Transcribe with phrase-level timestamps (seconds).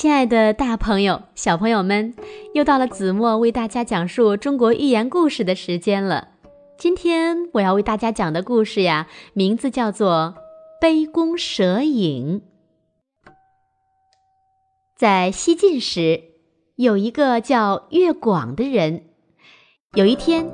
[0.00, 2.14] 亲爱的，大朋友、小朋友们，
[2.54, 6.28] 又到了子墨为大家讲述中国寓言故事的时间了。
[6.78, 10.36] 今天我要为大家讲的故事呀，名字叫做
[10.80, 12.40] 《杯弓蛇影》。
[14.96, 16.22] 在西晋时，
[16.76, 19.02] 有一个叫岳广的人。
[19.92, 20.50] 有一天，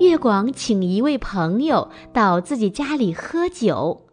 [0.00, 4.07] 岳广请一位朋友到自己家里喝酒。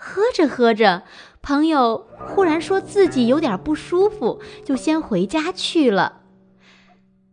[0.00, 1.02] 喝着喝着，
[1.42, 6.20] 朋友忽然说自己有点不舒服，就先回家去了。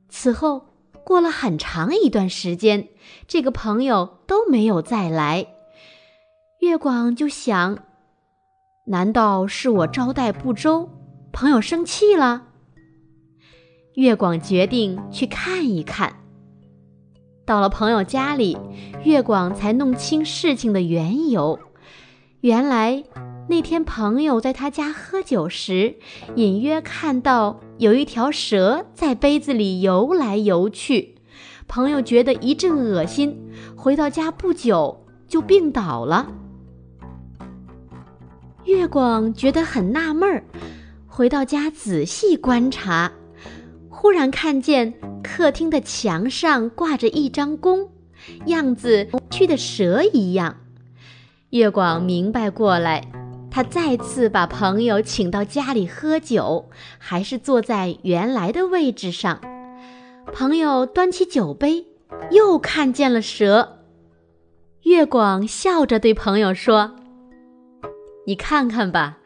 [0.10, 0.66] 此后
[1.04, 2.88] 过了很长一段时间，
[3.28, 5.46] 这个朋友都没有再来。
[6.60, 7.78] 月广就想：
[8.88, 10.90] 难道是我招待不周，
[11.32, 12.48] 朋友生气了？
[13.94, 16.16] 月广决定去看一看。
[17.46, 18.58] 到了朋友家里，
[19.04, 21.60] 月广才弄清事情的缘由。
[22.42, 23.04] 原来
[23.50, 25.96] 那天朋友在他家喝酒时，
[26.36, 31.16] 隐约看到有一条蛇在杯子里游来游去。
[31.68, 36.32] 朋友觉得一阵恶心，回到家不久就病倒了。
[38.66, 40.44] 月光觉得很纳闷儿，
[41.08, 43.12] 回到家仔细观察，
[43.90, 47.90] 忽然看见客厅的墙上挂着一张弓，
[48.46, 50.56] 样子去的蛇一样。
[51.56, 53.02] 月广明白过来，
[53.50, 56.66] 他再次把朋友请到家里喝酒，
[56.98, 59.40] 还是坐在原来的位置上。
[60.34, 61.86] 朋友端起酒杯，
[62.30, 63.78] 又看见了蛇。
[64.82, 66.94] 月广笑着对朋友说
[68.28, 69.20] ：“你看看吧，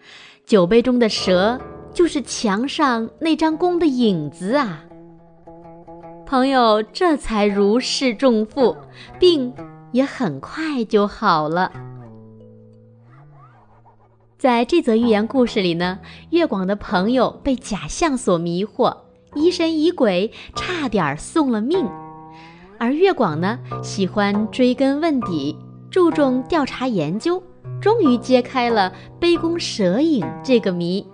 [0.45, 1.59] 酒杯中的蛇
[1.91, 4.83] 就是墙上那张弓的影子啊。”
[6.27, 8.77] 朋友这才如释重负，
[9.19, 9.52] 病
[9.91, 11.71] 也很快就好了。
[14.39, 18.95] 在这则寓言故事里呢，月广的朋友被假象所迷惑，
[19.36, 21.86] 疑神疑鬼，差点送了命。
[22.77, 25.58] 而月广呢，喜欢追根问底，
[25.91, 27.43] 注重调查研究，
[27.81, 31.05] 终于揭开了杯弓蛇影这个谜。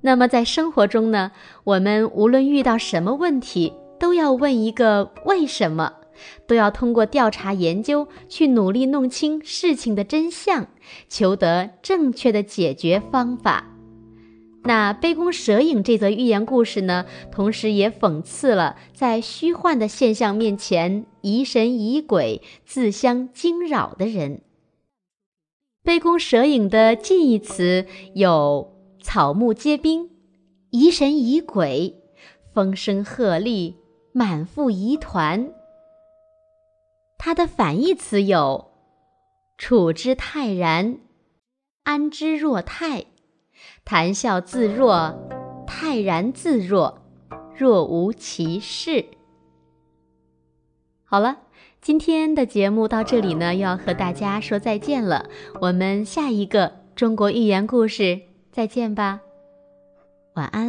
[0.00, 1.32] 那么在生活中呢，
[1.64, 5.92] 我们无论遇到什么问题，都要问一个为什么。
[6.46, 10.68] 都要通过调查研究去努力弄清事情的真相，
[11.08, 13.74] 求得正确的解决方法。
[14.64, 24.42] 那杯弓蛇影这则寓言故事呢，同时也讽刺了在虚幻的现象面前疑神疑鬼、自相惊扰的人。
[25.82, 30.10] 杯弓蛇影的近义词有草木皆兵、
[30.70, 31.94] 疑神疑鬼、
[32.52, 33.72] 风声鹤唳、
[34.12, 35.50] 满腹疑团。
[37.18, 38.70] 它的反义词有：
[39.58, 40.98] 处之泰然，
[41.82, 43.06] 安之若泰；
[43.84, 45.18] 谈笑自若，
[45.66, 47.02] 泰然自若，
[47.56, 49.04] 若无其事。
[51.04, 51.38] 好了，
[51.80, 55.28] 今天的节目到这里呢，要和大家说再见了。
[55.60, 58.20] 我们下一个中国寓言故事
[58.52, 59.20] 再见吧，
[60.34, 60.67] 晚安。